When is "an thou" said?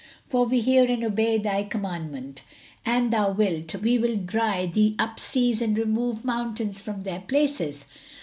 2.87-3.29